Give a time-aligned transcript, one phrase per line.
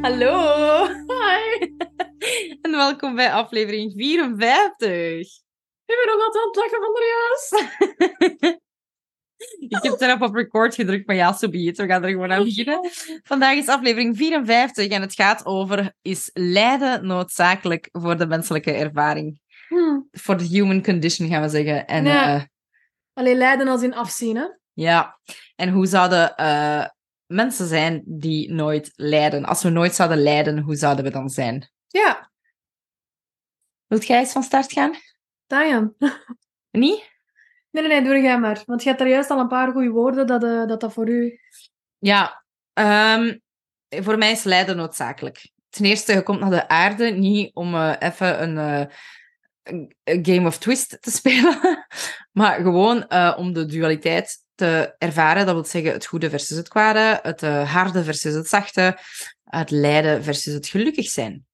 [0.00, 0.86] Hallo!
[0.86, 1.68] Hi!
[2.62, 5.20] En welkom bij aflevering 54.
[5.84, 7.70] Ik ben nog altijd aan het lachen van de juist.
[9.58, 12.44] Ik heb erop op record gedrukt, maar ja, zo so We gaan er gewoon aan
[12.44, 12.90] beginnen.
[13.22, 19.40] Vandaag is aflevering 54 en het gaat over: is lijden noodzakelijk voor de menselijke ervaring?
[19.68, 20.08] Hmm.
[20.10, 21.86] Voor de human condition gaan we zeggen.
[21.86, 22.42] En, eh,
[23.12, 24.46] Alleen lijden als in afzien, hè?
[24.72, 25.18] ja.
[25.56, 26.86] En hoe zouden eh,
[27.30, 29.44] mensen zijn die nooit lijden?
[29.44, 31.70] Als we nooit zouden lijden, hoe zouden we dan zijn?
[31.86, 32.30] Ja,
[33.90, 34.92] Wilt jij eens van start gaan?
[35.46, 35.94] Diane.
[36.70, 37.10] Niet?
[37.70, 38.62] Nee, nee, nee, doe jij maar.
[38.66, 41.08] Want je hebt daar juist al een paar goede woorden dat eh, dat, dat voor
[41.08, 41.40] u...
[41.98, 43.38] Ja, ehm,
[43.88, 45.50] voor mij is lijden noodzakelijk.
[45.68, 48.94] Ten eerste, je komt naar de aarde niet om eh, even een, eh,
[49.62, 49.94] een-
[50.24, 51.86] game of twist te spelen,
[52.32, 55.46] maar gewoon om de dualiteit te ervaren.
[55.46, 58.98] Dat wil zeggen het goede versus het kwade, het eh, harde versus het zachte,
[59.44, 61.46] het lijden versus het gelukkig zijn.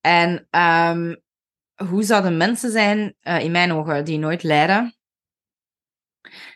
[0.00, 1.14] En ehm,
[1.74, 4.96] hoe zouden mensen zijn, eh, in mijn ogen, die nooit lijden?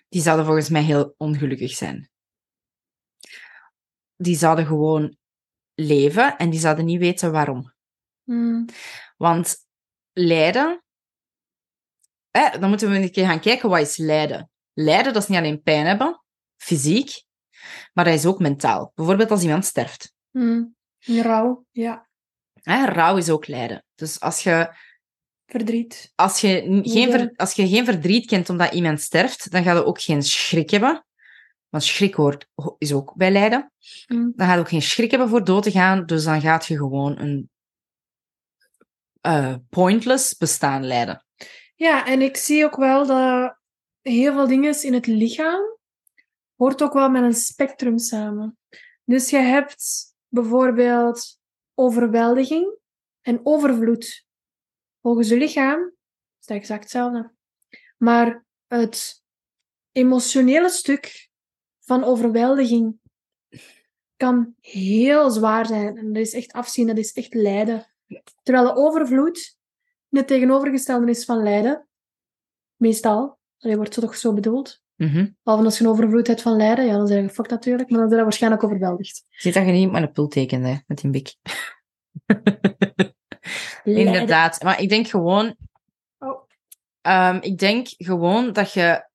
[0.08, 2.10] Die zouden volgens mij heel ongelukkig zijn
[4.16, 5.16] die zouden gewoon
[5.74, 7.74] leven en die zouden niet weten waarom.
[8.22, 8.64] Hmm.
[9.16, 9.56] Want
[10.12, 10.84] lijden,
[12.30, 14.50] hè, dan moeten we een keer gaan kijken wat is lijden.
[14.78, 16.22] Lijden, dat is niet alleen pijn hebben,
[16.56, 17.22] fysiek,
[17.92, 18.92] maar dat is ook mentaal.
[18.94, 20.12] Bijvoorbeeld als iemand sterft.
[20.30, 20.74] Hmm.
[20.98, 22.08] Rouw, ja.
[22.62, 23.84] Hè, rouw is ook lijden.
[23.94, 24.74] Dus als je,
[25.47, 26.12] Verdriet.
[26.14, 29.84] als, je geen ver- als je geen verdriet kent omdat iemand sterft, dan ga je
[29.84, 31.06] ook geen schrik hebben.
[31.69, 33.72] Want schrik hoort, ho- is ook bij lijden.
[34.06, 34.32] Hmm.
[34.37, 36.06] dan ga je ook geen schrik hebben voor dood te gaan.
[36.06, 37.50] Dus dan gaat je gewoon een
[39.20, 41.25] eh, pointless bestaan leiden.
[41.75, 43.56] Ja, en ik zie ook wel dat
[44.09, 45.78] heel veel dingen in het lichaam
[46.55, 48.59] hoort ook wel met een spectrum samen.
[49.05, 51.39] Dus je hebt bijvoorbeeld
[51.75, 52.78] overweldiging
[53.21, 54.27] en overvloed.
[55.00, 55.93] Volgens je lichaam
[56.41, 57.34] is dat exact hetzelfde.
[57.97, 59.22] Maar het
[59.93, 61.31] emotionele stuk
[61.81, 62.99] van overweldiging
[64.17, 65.97] kan heel zwaar zijn.
[65.97, 67.94] En dat is echt afzien, dat is echt lijden.
[68.43, 69.56] Terwijl de overvloed
[70.09, 71.88] het tegenovergestelde is van lijden.
[72.77, 73.38] Meestal.
[73.59, 74.81] Dat wordt zo toch zo bedoeld.
[74.97, 75.27] Mhm.
[75.43, 77.99] Behalve als je een overvloed hebt van lijden, ja, dan zijn je gefokt natuurlijk, maar
[77.99, 79.25] dan ben je waarschijnlijk overweldigd.
[79.31, 81.34] Ziet dat je niet met een pul tekent, hè, met die bik.
[83.84, 84.62] Inderdaad.
[84.62, 85.56] Maar ik denk gewoon...
[86.19, 86.49] Oh.
[87.00, 89.09] Ehm, ik denk gewoon dat je...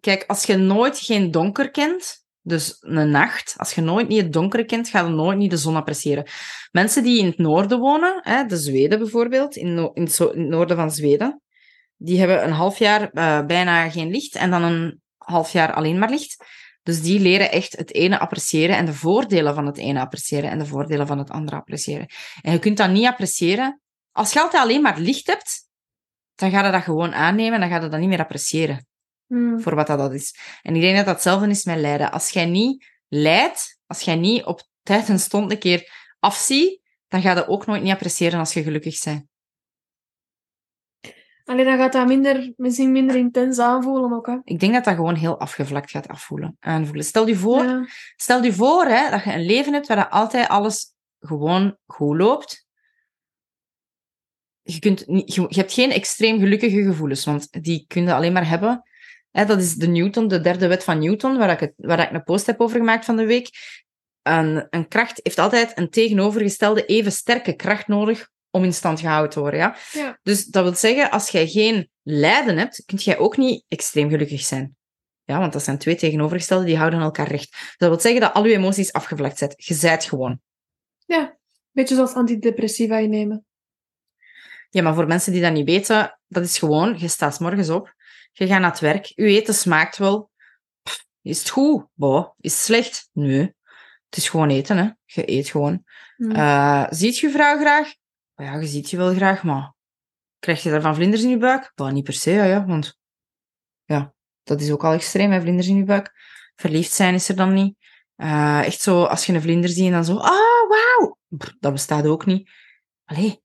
[0.00, 4.32] Kijk, als je nooit geen donker kent, dus een nacht, als je nooit niet het
[4.32, 6.26] donker kent, ga je nooit niet de zon appreciëren.
[6.70, 10.36] Mensen die in het noorden wonen, hè, de Zweden bijvoorbeeld, in, no- in, in het
[10.36, 11.42] noorden van Zweden,
[12.04, 15.98] die hebben een half jaar eh, bijna geen licht en dan een half jaar alleen
[15.98, 16.44] maar licht.
[16.82, 20.58] Dus die leren echt het ene appreciëren en de voordelen van het ene appreciëren en
[20.58, 22.06] de voordelen van het andere appreciëren.
[22.40, 23.80] En je kunt dat niet appreciëren.
[24.12, 25.68] Als je altijd alleen maar licht hebt,
[26.34, 28.86] dan ga je dat gewoon aannemen en dan ga je dat niet meer appreciëren
[29.32, 29.60] Hmm.
[29.60, 30.36] voor wat dat dat is.
[30.62, 32.12] En ik denk dat dat hetzelfde is met lijden.
[32.12, 37.22] Als jij niet lijdt, als jij niet op tijd en stond een keer afziet, dan
[37.22, 39.26] ga je ook nooit niet appreciëren als je gelukkig bent.
[41.44, 44.36] Alleen dan gaat dat minder, misschien minder intens aanvoelen ook, hè.
[44.44, 47.04] Ik denk dat dat gewoon heel afgevlakt gaat afvoelen, aanvoelen.
[47.04, 47.86] Stel je voor, Ja.
[48.16, 52.16] stel je voor hè, dat je een leven hebt waar dat altijd alles gewoon goed
[52.16, 52.66] loopt.
[54.62, 58.32] Je, kunt niet, je, je hebt geen extreem gelukkige gevoelens, want die kun je alleen
[58.32, 58.82] maar hebben.
[59.30, 62.12] Hè, dat is de Newton, de derde wet van Newton, waar ik, het, waar ik
[62.12, 63.50] een post heb over gemaakt van de week.
[64.22, 69.30] Een, een kracht heeft altijd een tegenovergestelde even sterke kracht nodig om in stand gehouden
[69.30, 69.60] te worden.
[69.60, 69.76] Ja?
[69.92, 70.18] Ja.
[70.22, 74.40] Dus dat wil zeggen, als jij geen lijden hebt, kun jij ook niet extreem gelukkig
[74.40, 74.76] zijn.
[75.24, 77.74] Ja, want dat zijn twee tegenovergestelde, die houden elkaar recht.
[77.76, 79.52] Dat wil zeggen dat al je emoties afgevlakt zijn.
[79.56, 80.40] Je zijt gewoon.
[81.06, 81.38] ja,
[81.70, 83.44] beetje zoals antidepressiva innemen.
[84.70, 87.94] Ja, maar voor mensen die dat niet weten, dat is gewoon, je staat morgens op,
[88.32, 90.30] je gaat naar het werk, je eten smaakt wel.
[90.82, 91.86] Pff, is het goed?
[91.94, 92.30] Boh.
[92.40, 93.08] Is het slecht?
[93.12, 93.54] Nee.
[94.08, 94.90] Het is gewoon eten, hè.
[95.04, 95.84] Je eet gewoon.
[96.16, 96.30] Hmm.
[96.30, 97.94] Eh, ziet je vrouw graag?
[98.34, 99.74] Oh ja, je ziet je wel graag, maar
[100.38, 101.72] krijg je daarvan vlinders in je buik?
[101.74, 102.98] Bah, niet per se, ja, ja, want
[103.84, 106.12] ja, dat is ook al extreem, hè, vlinders in je buik.
[106.54, 107.76] Verliefd zijn is er dan niet.
[108.16, 111.18] Eh, echt zo, als je een vlinder ziet en dan zo, ah, wauw.
[111.58, 112.50] Dat bestaat ook niet.
[113.04, 113.42] Allee.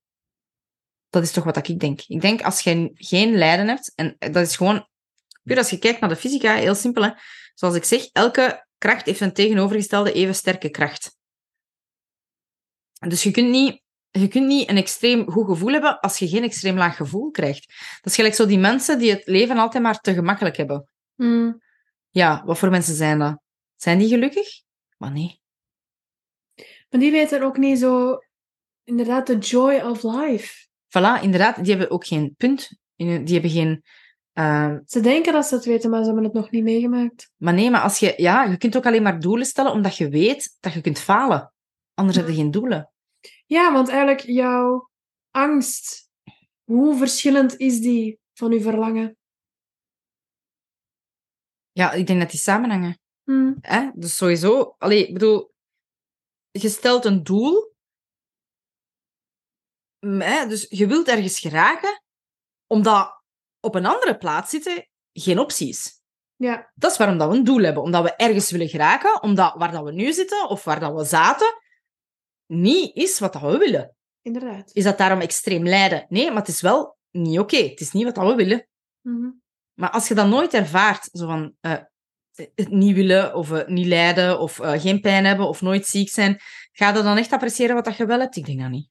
[1.10, 2.02] Dat is toch wat ik denk.
[2.02, 4.88] Ik denk, als je geen lijden hebt, en dat is gewoon,
[5.44, 7.12] puur als je kijkt naar de fysica, heel simpel, hè.
[7.54, 11.18] Zoals ik zeg, elke kracht heeft een tegenovergestelde even sterke kracht.
[13.08, 13.82] Dus je kunt niet,
[14.20, 17.68] je kunt niet een extreem goed gevoel hebben als je geen extreem laag gevoel krijgt.
[18.02, 20.88] Dat is gelijk zo die mensen die het leven altijd maar te gemakkelijk hebben.
[21.16, 21.62] Mm.
[22.10, 23.40] Ja, wat voor mensen zijn dat?
[23.76, 24.48] Zijn die gelukkig?
[24.98, 25.42] Maar nee.
[26.90, 28.18] Maar die weten ook niet zo...
[28.84, 30.68] Inderdaad, de joy of life.
[30.88, 32.78] Voilà, inderdaad, die hebben ook geen punt.
[32.96, 33.84] Die hebben geen...
[34.34, 37.32] eh, Ze denken dat ze het weten, maar ze hebben het nog niet meegemaakt.
[37.38, 38.14] maar nee, maar als je...
[38.18, 41.54] Ja, je kunt ook alleen maar doelen stellen omdat je weet dat je kunt falen.
[41.94, 42.92] Anders heb je geen doelen.
[43.48, 44.90] Ja, want eigenlijk jouw
[45.32, 46.10] angst,
[46.64, 49.18] hoe verschillend is die van uw verlangen?
[51.72, 53.00] Ja, ik denk dat die samenhangen.
[53.24, 53.58] Mm.
[53.62, 53.90] Hè?
[53.94, 54.76] Dus sowieso...
[54.78, 55.54] Allee, ik bedoel...
[56.52, 57.76] Je stelt een doel.
[60.00, 60.48] Mm, Hè?
[60.48, 62.04] Dus je wilt ergens geraken,
[62.68, 63.24] omdat
[63.60, 66.02] op een andere plaats zitten geen optie is.
[66.36, 67.84] Ja, Dat is waarom dat we een doel hebben.
[67.84, 71.04] Omdat we ergens willen geraken, omdat waar dat we nu zitten, of waar dat we
[71.06, 71.62] zaten,
[72.48, 73.96] niet is wat dat we willen.
[74.22, 74.70] inderdaad.
[74.74, 76.06] Is dat daarom extreem lijden?
[76.10, 77.58] Nee, maar het is wel niet oké.
[77.58, 78.68] Het is niet wat dat we willen.
[79.02, 79.30] Mhm.
[79.74, 81.78] Maar als je dat nooit ervaart, zo van eh,
[82.56, 86.10] het niet willen, of eh, niet lijden, of eh, geen pijn hebben, of nooit ziek
[86.10, 86.40] zijn,
[86.72, 88.36] ga je dan echt appreciëren wat dat je wel hebt?
[88.36, 88.90] Ik denk dat niet.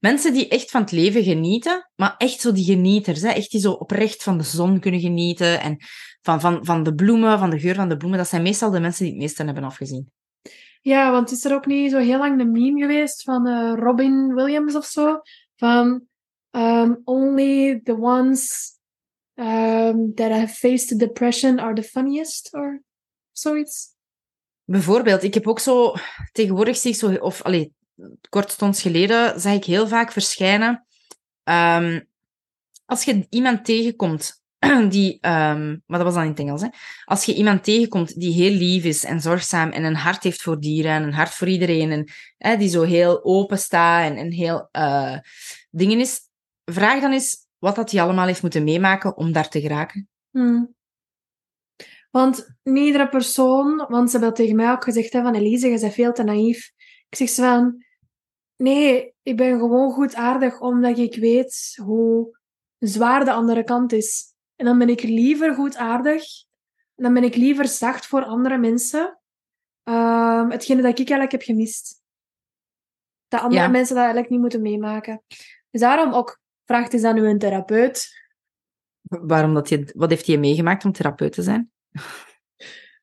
[0.00, 3.60] Mensen die echt van het leven genieten, maar echt zo die genieters, hè, echt die
[3.60, 5.76] zo oprecht van de zon kunnen genieten en
[6.20, 8.80] van, van, van de bloemen, van de geur van de bloemen, dat zijn meestal de
[8.80, 10.12] mensen die het meeste hebben afgezien.
[10.80, 14.34] Ja, want is er ook niet zo heel lang een meme geweest van eh, Robin
[14.34, 15.20] Williams of zo?
[15.56, 16.06] Van
[16.50, 18.72] um, only the ones
[19.34, 22.82] um, that have faced depression are the funniest, or
[23.32, 23.90] zoiets.
[24.64, 25.94] Bijvoorbeeld, ik heb ook zo...
[26.32, 27.14] Tegenwoordig zie zo...
[27.14, 27.72] Of, allee,
[28.28, 30.86] kortstonds geleden zag ik heel vaak verschijnen...
[31.44, 32.00] ehm,
[32.86, 34.41] als je iemand tegenkomt
[34.88, 35.18] die...
[35.20, 36.68] ehm, maar dat was dan in het Engels, hè.
[37.04, 40.60] Als je iemand tegenkomt die heel lief is en zorgzaam en een hart heeft voor
[40.60, 44.68] dieren en een hart voor iedereen en hè, die zo heel open staat en, heel
[44.70, 45.16] eh,
[45.70, 46.20] dingen is,
[46.64, 50.08] vraag dan eens wat dat hij allemaal heeft moeten meemaken om daar te geraken.
[50.30, 50.74] Hmm.
[52.10, 55.94] Want iedere persoon, want ze hebben tegen mij ook gezegd, hè, van Elise, je bent
[55.94, 56.72] veel te naïef.
[57.08, 57.84] Ik zeg ze van,
[58.56, 62.38] nee, ik ben gewoon goedaardig omdat ik weet hoe
[62.78, 64.31] zwaar de andere kant is.
[64.62, 66.22] En dan ben ik liever goedaardig,
[66.94, 69.18] en dan ben ik liever zacht voor andere mensen.
[69.82, 72.02] Ehm hetgene dat ik eigenlijk heb gemist.
[73.28, 73.68] Dat andere Ja.
[73.68, 75.22] mensen dat eigenlijk niet moeten meemaken.
[75.70, 78.08] Dus daarom ook, vraagt eens aan uw therapeut.
[79.02, 81.70] Waarom dat je, wat heeft hij meegemaakt om therapeut te zijn?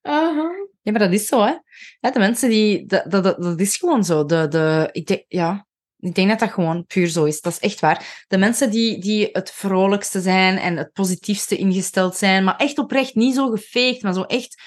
[0.01, 0.67] Aha.
[0.81, 1.55] Ja, maar dat is zo, hè.
[1.99, 2.85] Ja, de mensen die...
[2.85, 4.25] Dat, dat, dat, dat is gewoon zo.
[4.25, 5.67] De, de, ik, denk, ja,
[5.99, 7.41] ik denk dat dat gewoon puur zo is.
[7.41, 8.25] Dat is echt waar.
[8.27, 13.15] De mensen die, die het vrolijkste zijn en het positiefste ingesteld zijn, maar echt oprecht,
[13.15, 14.61] niet zo gefaked, maar zo echt,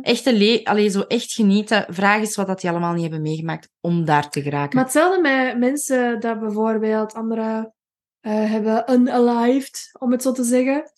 [0.00, 1.86] echt, een le allee, zo echt genieten.
[1.88, 4.74] Vraag eens wat dat die allemaal niet hebben meegemaakt om daar te geraken.
[4.76, 7.74] Maar hetzelfde met mensen dat bijvoorbeeld anderen
[8.20, 10.90] eh, hebben unalived, om het zo te zeggen.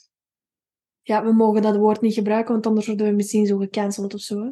[1.03, 4.21] Ja, we mogen dat woord niet gebruiken, want anders worden we misschien zo gecanceld of
[4.21, 4.43] zo.
[4.43, 4.51] hè.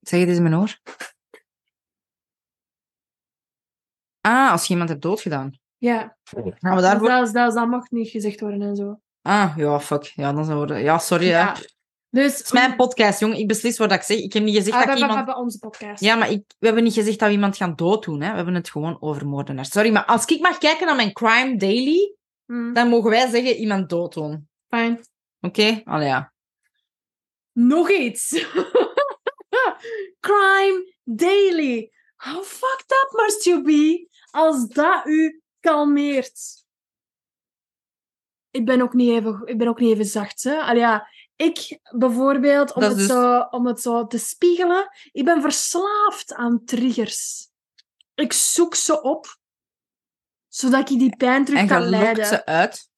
[0.00, 0.78] Zeg het eens in mijn oor.
[4.30, 5.58] Ah, als je iemand hebt doodgedaan.
[5.78, 6.16] Ja,
[6.58, 7.08] Gaan we daarvoor...
[7.08, 9.00] zelfs dat, dat mag niet gezegd worden en zo.
[9.22, 10.02] Ah, ja, fuck.
[10.14, 10.74] Ja, dan zijn we...
[10.74, 11.56] Ja, sorry, ja.
[12.10, 13.36] Dus, Het is mijn podcast, jong.
[13.36, 14.18] Ik beslis wat ik zeg.
[14.18, 15.18] Ik heb niet gezegd Ah, dat we, we iemand...
[15.18, 16.00] hebben onze podcast.
[16.02, 18.20] Ja, maar ik, we hebben niet gezegd dat we iemand gaan dooddoen.
[18.20, 18.30] Hè.
[18.30, 19.70] We hebben het gewoon over moordenaars.
[19.70, 22.14] Sorry, maar als ik mag kijken naar mijn Crime Daily,
[22.46, 24.48] Hmm, dan mogen wij zeggen iemand dooddoen.
[24.68, 25.00] fijn.
[25.40, 25.80] Oké?
[25.84, 26.32] Allee, ja.
[27.52, 28.30] Nog iets.
[30.20, 31.90] Crime Daily.
[32.20, 36.64] How fucked up must you be als dat u kalmeert?
[38.50, 40.42] Ik ben ook niet even, ik ben ook niet even zacht.
[40.42, 40.72] Hè?
[40.72, 45.40] Ja, ik bijvoorbeeld, om Dat het, dus- zo, om het zo te spiegelen, ik ben
[45.40, 47.48] verslaafd aan triggers.
[48.14, 49.36] Ik zoek ze op,
[50.48, 52.16] zodat ik die pijn terug En kan leiden.
[52.16, 52.88] lokt ze uit.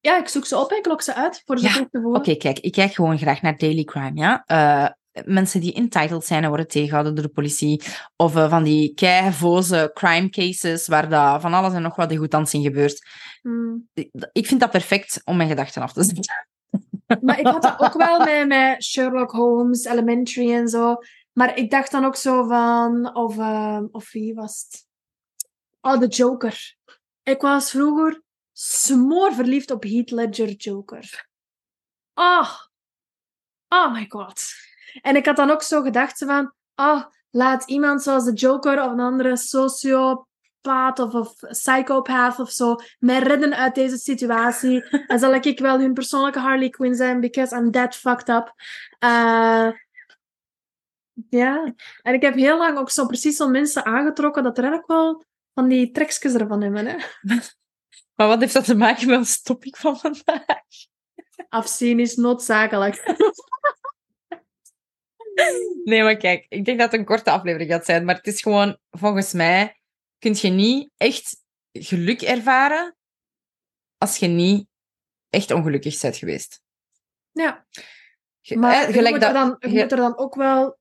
[0.00, 2.00] Ja, ik zoek ze op en ik lok ze uit voor ze Ja, terug te
[2.00, 2.20] voelen.
[2.20, 2.58] Oké, kijk.
[2.58, 4.44] Ik kijk gewoon graag naar daily crime, ja.
[4.46, 4.90] Eh,
[5.24, 7.82] mensen die entitled zijn en worden tegengehouden door de politie.
[8.16, 12.52] Of eh, van die keivoze crime cases waar dat van alles en nog wat degoutant
[12.52, 13.06] in gebeurt.
[13.42, 13.88] Hmm.
[13.94, 16.46] Ik- Ik vind dat perfect om mijn gedachten af te zetten.
[17.20, 20.96] Maar ik had dat ook wel met, met Sherlock Holmes, Elementary en zo.
[21.32, 23.14] Maar ik dacht dan ook zo van...
[23.16, 24.86] Of, eh, of wie was het?
[25.80, 26.76] Oh, de Joker.
[27.22, 31.28] Ik was vroeger smoor verliefd op Heath Ledger Joker.
[32.14, 32.50] Oh.
[33.68, 34.42] Oh my god.
[35.00, 38.84] En ik had dan ook zo gedacht zo van, ah, laat iemand zoals de Joker
[38.84, 44.84] of een andere sociopaat of, of psychopath of zo mij redden uit deze situatie.
[45.06, 48.54] Dan zal ik wel hun persoonlijke Harley Quinn zijn, because I'm that fucked up.
[48.98, 49.68] Eh,
[51.28, 54.92] ja, en ik heb heel lang ook zo precies zo'n mensen aangetrokken dat er eigenlijk
[54.92, 55.24] wel
[55.54, 56.86] van die trekjes ervan hebben.
[56.86, 56.96] Hè?
[58.14, 60.44] Maar wat heeft dat te maken met ons topic van vandaag?
[61.48, 63.02] Afzien is noodzakelijk.
[65.84, 68.04] Nee, maar kijk, ik denk dat het een korte aflevering gaat zijn.
[68.04, 69.80] Maar het is gewoon, volgens mij,
[70.18, 72.96] kun je niet echt geluk ervaren
[73.98, 74.66] als je niet
[75.30, 76.62] echt ongelukkig bent geweest.
[77.32, 77.66] Ja.
[78.54, 80.78] Maar je, moet, dat- er dan, je je- moet er dan ook wel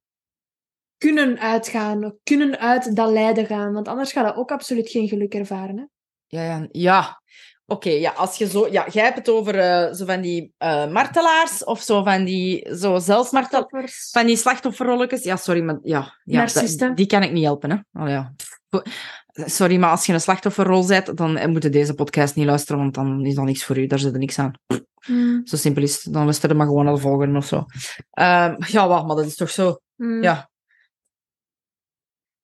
[0.98, 5.33] kunnen uitgaan, kunnen uit dat lijden gaan, want anders ga je ook absoluut geen geluk
[5.33, 5.77] ervaren.
[5.77, 5.83] Hè?
[6.27, 6.67] Ja, ja.
[6.72, 7.22] ja.
[7.65, 8.67] Oké, ja, als je zo...
[8.72, 12.75] Ja, jij hebt het over eh, zo van die eh, martelaars of zo van die
[12.75, 13.60] zo zelfsmartel...
[13.60, 14.10] Toppers.
[14.12, 15.24] Van die slachtofferrolletjes.
[15.24, 16.13] Ja, sorry, maar ja...
[16.24, 18.01] ja dat- die kan ik niet helpen, hè.
[18.03, 18.34] Oh, ja.
[18.38, 18.62] Pff,
[19.36, 22.82] Sorry, maar als je een slachtofferrol bent, dan eh, moet je deze podcast niet luisteren,
[22.82, 23.88] want dan is dat niks voor u.
[23.88, 24.53] Daar zit er niks aan.
[25.05, 26.13] Hmm, Zo simpel is het.
[26.13, 27.65] Dan luister je maar gewoon naar de volgende of zo.
[28.12, 29.79] Ehm, ja, wacht, maar dat is toch zo...
[29.96, 30.24] hmm.
[30.24, 30.50] Ja.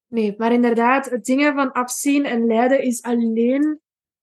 [0.07, 3.79] Nee, maar inderdaad, het dingen van afzien en lijden is alleen,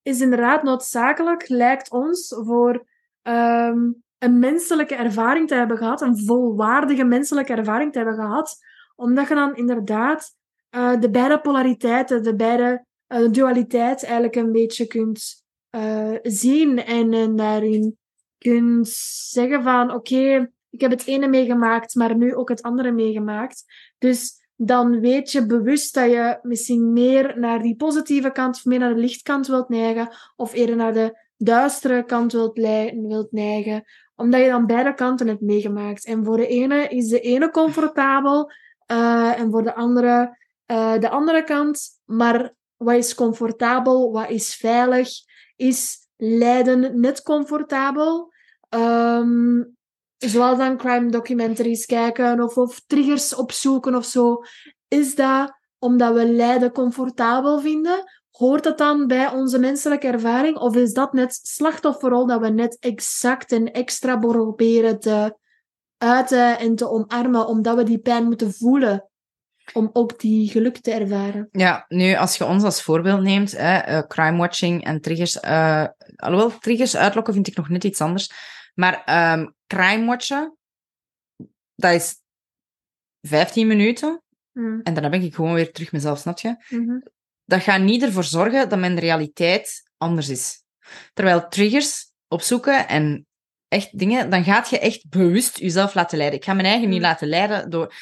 [0.06, 2.86] is inderdaad noodzakelijk, lijkt ons, voor
[3.22, 8.56] ehm, een menselijke ervaring te hebben gehad, een volwaardige menselijke ervaring te hebben gehad,
[8.96, 10.34] omdat je dan inderdaad
[10.70, 17.12] eh, de beide polariteiten, de beide eh, dualiteit eigenlijk een beetje kunt eh, zien en,
[17.12, 17.98] en daarin
[18.38, 18.88] kunt
[19.30, 23.64] zeggen van oké, ik heb het ene meegemaakt, maar nu ook het andere meegemaakt.
[23.98, 28.78] Dus dan weet je bewust dat je misschien meer naar die positieve kant of meer
[28.78, 32.58] naar de lichtkant wilt neigen, of eerder naar de duistere kant wilt,
[33.08, 33.84] wilt neigen,
[34.16, 36.04] omdat je dan beide kanten hebt meegemaakt.
[36.04, 38.50] En voor de ene is de ene comfortabel,
[38.86, 42.00] eh, en voor de andere eh, de andere kant.
[42.04, 45.08] Maar wat is comfortabel, wat is veilig,
[45.56, 48.32] is lijden net comfortabel.
[48.68, 49.62] Ehm,
[50.18, 54.42] zoals dan crime documentaries kijken of, of triggers opzoeken of zo.
[54.88, 58.04] Is dat omdat we lijden comfortabel vinden?
[58.30, 60.56] Hoort dat dan bij onze menselijke ervaring?
[60.56, 65.36] Of is dat net slachtofferrol dat we net exact en extra proberen te
[65.98, 69.08] uiten en te omarmen, omdat we die pijn moeten voelen?
[69.72, 71.48] Om ook die geluk te ervaren.
[71.52, 75.40] Ja, nu, als je ons als voorbeeld neemt, hè, eh, crime-watching en triggers...
[75.40, 75.84] eh
[76.16, 78.30] alhoewel, triggers uitlokken vind ik nog net iets anders.
[78.76, 80.56] Maar ehm crime-watchen,
[81.74, 82.20] dat is
[83.20, 84.22] 15 minuten.
[84.52, 84.80] Mm.
[84.82, 86.56] En dan ben ik gewoon weer terug mezelf, snap je?
[86.68, 86.98] Mhm.
[87.44, 90.62] Dat gaat niet ervoor zorgen dat mijn realiteit anders is.
[91.12, 93.26] Terwijl triggers opzoeken en
[93.68, 96.38] echt dingen, dan gaat je echt bewust jezelf laten leiden.
[96.38, 97.04] Ik ga mijn eigen niet Mm.
[97.04, 97.94] laten leiden door,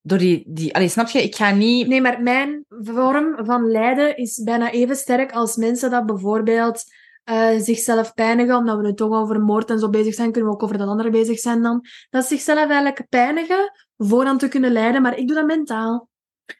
[0.00, 0.44] door die...
[0.48, 1.22] die allee, snap je?
[1.22, 1.86] Ik ga niet...
[1.86, 6.84] Nee, maar mijn vorm van lijden is bijna even sterk als mensen dat bijvoorbeeld
[7.26, 10.56] eh, zichzelf pijnigen, omdat we nu toch over moord en zo bezig zijn, kunnen we
[10.56, 11.86] ook over dat andere bezig zijn dan.
[12.10, 16.08] Dat ze zichzelf eigenlijk pijnigen voor dan te kunnen lijden, maar ik doe dat mentaal.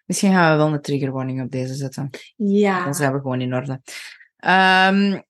[0.05, 2.11] Misschien gaan we wel een triggerwarning op deze zetten.
[2.37, 2.85] Ja.
[2.85, 3.81] Dan zijn we gewoon in orde.
[4.37, 5.21] Ehm,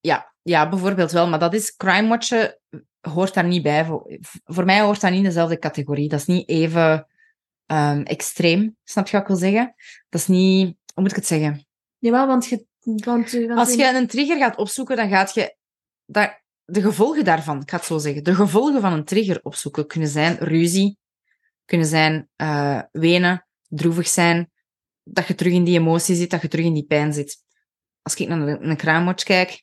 [0.00, 1.28] ja, ja, bijvoorbeeld wel.
[1.28, 2.58] Maar dat is crime watchen
[3.00, 3.84] hoort daar niet bij.
[3.84, 6.08] Voor, voor mij hoort dat niet in dezelfde categorie.
[6.08, 7.06] Dat is niet even
[7.66, 8.76] ehm, extreem.
[8.84, 9.74] Snap je wat ik wil zeggen?
[10.08, 10.76] Dat is niet...
[10.94, 11.66] Hoe moet ik het zeggen?
[11.98, 12.66] Jawel, want je...
[12.84, 15.56] Want, want Als je een trigger gaat opzoeken, dan gaat je...
[16.06, 18.24] Dat, de gevolgen daarvan, ik ga het zo zeggen.
[18.24, 20.98] De gevolgen van een trigger opzoeken kunnen zijn ruzie,
[21.64, 24.50] kunnen zijn eh, wenen, droevig zijn,
[25.02, 27.36] dat je terug in die emotie zit, dat je terug in die pijn zit.
[28.02, 29.62] Als ik naar een, een kijk,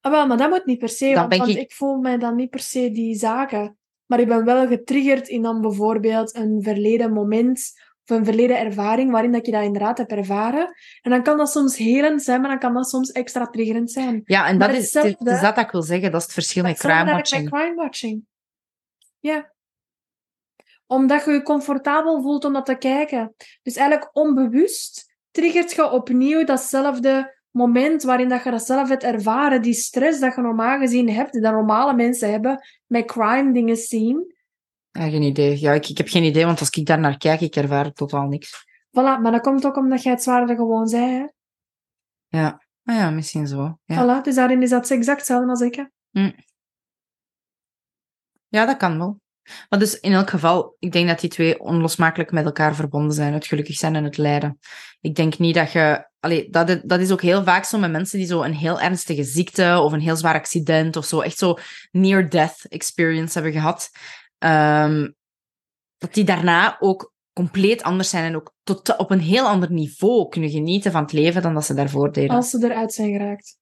[0.00, 2.50] Ah, wel, maar dat moet niet per se, want ik- ik voel mij dan niet
[2.50, 3.78] per se die zaken.
[4.06, 7.72] Maar ik ben wel getriggerd in dan bijvoorbeeld een verleden moment
[8.06, 10.74] of een verleden ervaring waarin dat je dat inderdaad hebt ervaren.
[11.02, 14.22] En dan kan dat soms helend zijn, maar dan kan dat soms extra triggerend zijn.
[14.24, 16.10] Ja, en dat is, het dat dat ik wil zeggen.
[16.10, 17.62] Dat is het verschil met Hetzelfde crime eigenlijk watching.
[17.62, 18.24] met crime watching.
[19.20, 19.54] Ja.
[20.86, 23.34] Omdat je je comfortabel voelt om dat te kijken.
[23.62, 29.62] Dus eigenlijk onbewust triggert je opnieuw datzelfde moment waarin dat je dat zelf hebt ervaren.
[29.62, 34.35] Die stress dat je normaal gezien hebt, dat normale mensen hebben, met crime dingen zien.
[34.96, 35.60] Ja, geen idee.
[35.60, 38.26] Ja, ik, ik heb geen idee, want als ik daar naar kijk, ik ervaar totaal
[38.28, 38.66] niks.
[38.88, 41.12] Voilà, maar dat komt ook omdat jij het zwaarder gewoon zei.
[41.12, 41.26] Hè?
[42.38, 43.78] Ja, ah ja misschien zo.
[43.84, 44.20] Ja.
[44.20, 45.74] Voilà, dus daarin is dat exact hetzelfde als ik.
[45.74, 45.84] hè.
[48.48, 49.20] ja, dat kan wel.
[49.68, 53.32] Maar dus in elk geval, ik denk dat die twee onlosmakelijk met elkaar verbonden zijn.
[53.32, 54.58] Het gelukkig zijn en het lijden.
[55.00, 56.08] Ik denk niet dat je...
[56.20, 59.24] Allee, dat, dat is ook heel vaak zo met mensen die zo een heel ernstige
[59.24, 61.58] ziekte of een heel zwaar accident of zo, echt zo
[61.90, 63.90] near-death experience hebben gehad.
[64.38, 65.10] Ehm,
[65.98, 70.28] dat die daarna ook compleet anders zijn en ook tot, op een heel ander niveau
[70.28, 72.36] kunnen genieten van het leven dan dat ze daarvoor deden.
[72.36, 73.58] Als ze eruit zijn geraakt.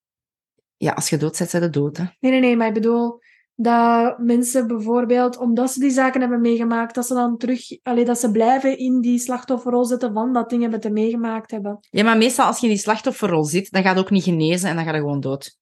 [0.76, 1.96] Ja, als je dood zet, zijn ze dood.
[1.96, 2.04] Hè.
[2.20, 3.20] Nee, nee, nee, maar ik bedoel
[3.56, 8.18] dat mensen bijvoorbeeld, omdat ze die zaken hebben meegemaakt, dat ze dan terug, allee, dat
[8.18, 11.78] ze blijven in die slachtofferrol zitten van dat ding hebben te meegemaakt hebben.
[11.90, 14.68] Ja, maar meestal als je in die slachtofferrol zit, dan gaat het ook niet genezen
[14.68, 15.58] en dan ga je gewoon dood.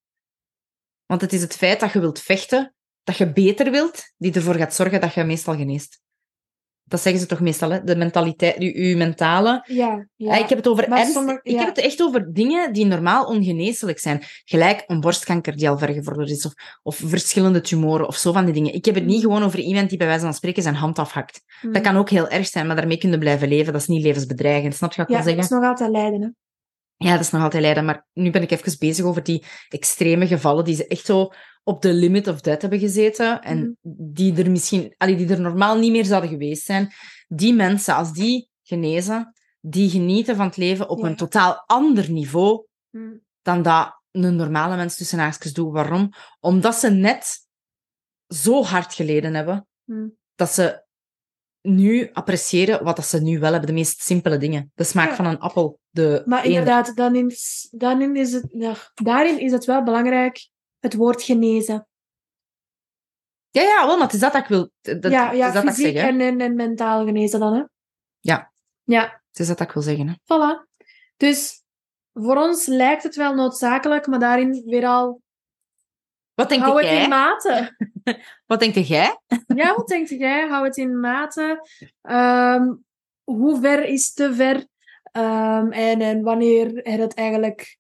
[1.07, 4.55] Want het is het feit dat je wilt vechten, dat je beter wilt, die ervoor
[4.55, 6.01] gaat zorgen dat je meestal geneest.
[6.85, 7.85] Dat zeggen ze toch meestal, hè?
[7.85, 9.65] De mentaliteit, je, je mentale.
[9.67, 10.35] Ja, ja.
[10.35, 11.59] Ja, ik heb het over Maar ernst- sommige- Ik ja.
[11.59, 14.23] heb het echt over dingen die normaal ongeneeslijk zijn.
[14.45, 18.45] Gelijk een borstkanker die al ver gevorderd is, of, of verschillende tumoren, of zo van
[18.45, 18.75] die dingen.
[18.75, 21.41] Ik heb het niet gewoon over iemand die bij wijze van spreken zijn hand afhakt.
[21.63, 21.73] Mm.
[21.73, 23.73] Dat kan ook heel erg zijn, maar daarmee kun je blijven leven.
[23.73, 24.75] Dat is niet levensbedreigend.
[24.75, 26.29] Snap je wat ik Ja, wil dat is nog altijd lijden, hè.
[27.07, 27.85] Ja, dat is nog altijd lijden.
[27.85, 31.33] Maar nu ben ik even bezig over die extreme gevallen die ze echt zo
[31.63, 33.43] op de limit of death hebben gezeten.
[33.43, 36.93] En die er misschien, allee, die er normaal niet meer zouden geweest zijn.
[37.29, 41.07] Die mensen, als die genezen, die genieten van het leven op Ja.
[41.07, 43.21] een totaal ander niveau Mm.
[43.43, 45.73] dan dat een normale mens tussen haakjes doet.
[45.73, 46.11] Waarom?
[46.41, 47.39] Omdat ze net
[48.35, 50.17] zo hard geleden hebben Mm.
[50.35, 50.85] dat ze
[51.61, 53.69] nu appreciëren wat dat ze nu wel hebben.
[53.69, 54.71] De meest simpele dingen.
[54.75, 55.15] De smaak Ja.
[55.15, 55.79] van een appel.
[55.91, 58.47] De Maar inderdaad, dan is, daarin, is het,
[58.95, 60.49] daarin is het wel belangrijk
[60.83, 61.87] het woord genezen.
[63.51, 64.71] Ja, ja, wel, maar het is dat dat ik wil.
[64.81, 67.55] Dat, ja, ja is dat dat ik fysiek zeg, en, en, en mentaal genezen dan,
[67.55, 67.63] hè?
[68.21, 68.53] Ja.
[68.85, 70.15] Ja, Het is dat dat ik wil zeggen, hè.
[70.15, 70.67] voilà.
[71.17, 71.63] Dus
[72.13, 75.23] voor ons lijkt het wel noodzakelijk, maar daarin weer al,
[76.35, 77.03] Wat denk hou het jij?
[77.03, 77.77] in mate.
[78.47, 79.19] Wat denk jij?
[79.47, 80.49] Ja, wat denk jij?
[80.49, 81.69] Hou het in mate.
[82.03, 82.75] Ehm,
[83.25, 84.67] hoe ver is te ver?
[85.03, 87.79] Ehm, en, en wanneer er het eigenlijk...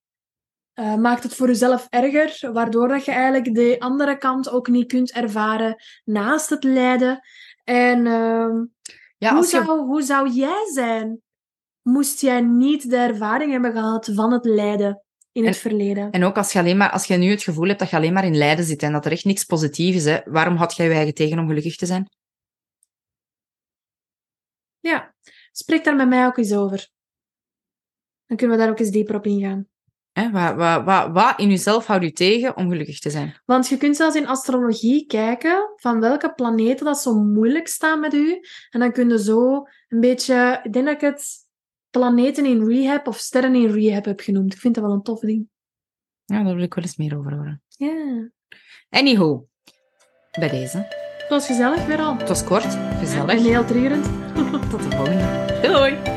[0.73, 4.89] eh, maakt het voor jezelf erger, waardoor dat je eigenlijk de andere kant ook niet
[4.89, 7.21] kunt ervaren naast het lijden.
[7.65, 8.65] En ehm,
[9.19, 9.63] Ja, hoe, als je...
[9.65, 11.21] zou, hoe zou jij zijn,
[11.83, 15.03] moest jij niet de ervaring hebben gehad van het lijden
[15.33, 16.11] in het En- verleden?
[16.11, 18.13] En ook als je, alleen maar, als je nu het gevoel hebt dat je alleen
[18.13, 20.87] maar in lijden zit en dat er echt niks positief is, hè, waarom had jij
[20.87, 22.09] je eigen tegen om gelukkig te zijn?
[24.81, 25.15] Ja,
[25.53, 26.89] spreek daar met mij ook eens over.
[28.27, 29.67] Dan kunnen we daar ook eens dieper op ingaan.
[30.13, 30.31] Hè?
[30.31, 33.35] Wat, wat, wat, wat in jezelf houdt je tegen om gelukkig te zijn?
[33.45, 38.15] Want je kunt zelfs in astrologie kijken van welke planeten dat zo moeilijk staan met
[38.15, 38.41] u.
[38.71, 40.61] En dan kun je zo een beetje...
[40.63, 41.25] Ik denk dat ik het
[41.91, 44.55] planeten in rehab of sterren in rehab heb genoemd.
[44.55, 45.49] Ik vind dat wel een tof ding.
[46.25, 47.63] Ja, daar wil ik wel eens meer over horen.
[47.69, 48.31] Ja.
[48.91, 49.43] Anyhow,
[50.39, 50.77] bij deze.
[51.19, 52.17] Het was gezellig weer al.
[52.17, 53.43] Het was kort, En gezellig.
[53.43, 54.05] heel triggerend.
[54.71, 55.59] Tot de volgende.
[55.63, 56.12] Doei!